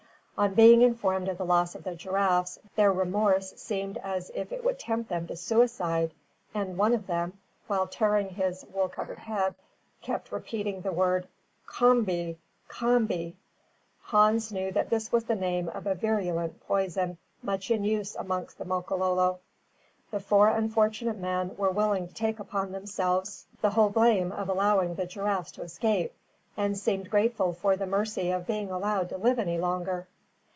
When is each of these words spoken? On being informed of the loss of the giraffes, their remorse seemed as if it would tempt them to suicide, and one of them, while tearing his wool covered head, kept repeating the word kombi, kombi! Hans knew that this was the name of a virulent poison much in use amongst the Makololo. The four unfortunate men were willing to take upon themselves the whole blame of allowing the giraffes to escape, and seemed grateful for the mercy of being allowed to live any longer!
On 0.37 0.55
being 0.55 0.81
informed 0.81 1.27
of 1.27 1.37
the 1.37 1.45
loss 1.45 1.75
of 1.75 1.83
the 1.83 1.93
giraffes, 1.93 2.57
their 2.75 2.91
remorse 2.91 3.53
seemed 3.57 3.95
as 3.97 4.31
if 4.33 4.51
it 4.51 4.63
would 4.63 4.79
tempt 4.79 5.07
them 5.07 5.27
to 5.27 5.35
suicide, 5.35 6.15
and 6.51 6.79
one 6.79 6.95
of 6.95 7.05
them, 7.05 7.37
while 7.67 7.85
tearing 7.85 8.29
his 8.29 8.65
wool 8.73 8.89
covered 8.89 9.19
head, 9.19 9.53
kept 10.01 10.31
repeating 10.31 10.81
the 10.81 10.91
word 10.91 11.27
kombi, 11.67 12.37
kombi! 12.67 13.35
Hans 14.01 14.51
knew 14.51 14.71
that 14.71 14.89
this 14.89 15.11
was 15.11 15.25
the 15.25 15.35
name 15.35 15.69
of 15.69 15.85
a 15.85 15.93
virulent 15.93 16.59
poison 16.65 17.19
much 17.43 17.69
in 17.69 17.83
use 17.83 18.15
amongst 18.15 18.57
the 18.57 18.65
Makololo. 18.65 19.41
The 20.09 20.19
four 20.19 20.47
unfortunate 20.47 21.19
men 21.19 21.55
were 21.55 21.69
willing 21.69 22.07
to 22.07 22.13
take 22.15 22.39
upon 22.39 22.71
themselves 22.71 23.45
the 23.61 23.69
whole 23.69 23.91
blame 23.91 24.31
of 24.31 24.49
allowing 24.49 24.95
the 24.95 25.05
giraffes 25.05 25.51
to 25.51 25.61
escape, 25.61 26.15
and 26.57 26.75
seemed 26.75 27.11
grateful 27.11 27.53
for 27.53 27.75
the 27.75 27.85
mercy 27.85 28.31
of 28.31 28.47
being 28.47 28.71
allowed 28.71 29.09
to 29.09 29.19
live 29.19 29.37
any 29.37 29.59
longer! 29.59 30.07